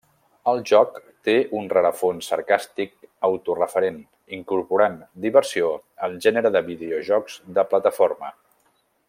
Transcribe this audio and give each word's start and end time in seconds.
El 0.51 0.59
joc 0.69 0.95
té 1.27 1.33
un 1.59 1.67
rerefons 1.73 2.29
sarcàstic 2.31 2.95
autoreferent, 3.29 3.99
incorporant 4.39 4.97
diversió 5.27 5.71
al 6.09 6.19
gènere 6.27 6.55
de 6.57 6.65
videojocs 6.73 7.39
de 7.61 7.69
plataforma. 7.77 8.35